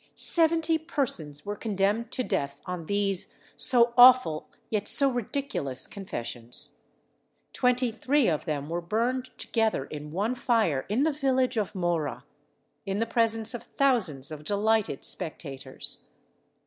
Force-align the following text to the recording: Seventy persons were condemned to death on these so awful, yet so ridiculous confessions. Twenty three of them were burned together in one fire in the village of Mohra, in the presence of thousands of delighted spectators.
Seventy 0.15 0.79
persons 0.79 1.45
were 1.45 1.55
condemned 1.55 2.09
to 2.13 2.23
death 2.23 2.59
on 2.65 2.87
these 2.87 3.35
so 3.55 3.93
awful, 3.95 4.47
yet 4.71 4.87
so 4.87 5.11
ridiculous 5.11 5.85
confessions. 5.85 6.77
Twenty 7.53 7.91
three 7.91 8.27
of 8.27 8.45
them 8.45 8.67
were 8.67 8.81
burned 8.81 9.25
together 9.37 9.85
in 9.85 10.11
one 10.11 10.33
fire 10.33 10.87
in 10.89 11.03
the 11.03 11.11
village 11.13 11.55
of 11.55 11.73
Mohra, 11.75 12.23
in 12.83 12.97
the 12.97 13.05
presence 13.05 13.53
of 13.53 13.61
thousands 13.61 14.31
of 14.31 14.43
delighted 14.43 15.05
spectators. 15.05 16.07